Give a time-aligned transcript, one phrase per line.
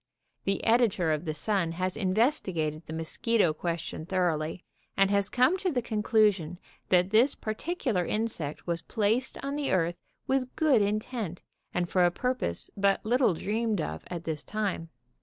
[0.45, 4.61] The editor of The Sun has investigated the mosquito question thoroughly,
[4.97, 6.57] and has come to the conclusion
[6.89, 12.09] that this particular insect was placed on the earth with good intent, and for a
[12.09, 14.89] purpose but little dreamed of at this time.